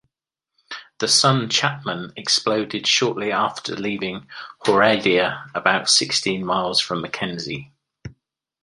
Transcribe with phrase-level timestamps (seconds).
[0.97, 4.27] The "Sun Chapman" exploded shortly after leaving
[4.65, 7.71] Horadia about sixteen miles from Mackenzie.